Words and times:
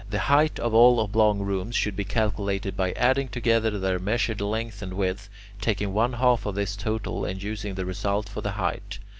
The 0.09 0.17
height 0.17 0.57
of 0.59 0.73
all 0.73 0.99
oblong 0.99 1.41
rooms 1.43 1.75
should 1.75 1.95
be 1.95 2.05
calculated 2.05 2.75
by 2.75 2.93
adding 2.93 3.27
together 3.27 3.77
their 3.77 3.99
measured 3.99 4.41
length 4.41 4.81
and 4.81 4.93
width, 4.95 5.29
taking 5.61 5.93
one 5.93 6.13
half 6.13 6.47
of 6.47 6.55
this 6.55 6.75
total, 6.75 7.23
and 7.23 7.39
using 7.43 7.75
the 7.75 7.85
result 7.85 8.27
for 8.27 8.41
the 8.41 8.53
height. 8.53 8.97